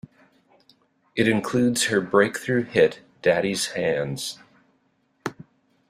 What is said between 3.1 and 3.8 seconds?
"Daddy's